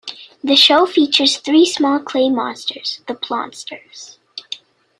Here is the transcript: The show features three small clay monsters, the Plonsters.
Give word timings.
The 0.43 0.55
show 0.55 0.87
features 0.87 1.37
three 1.37 1.63
small 1.63 1.99
clay 1.99 2.31
monsters, 2.31 3.01
the 3.07 3.13
Plonsters. 3.13 4.17